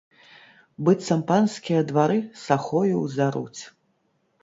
[0.87, 3.61] Быццам панскія двары сахою ўзаруць.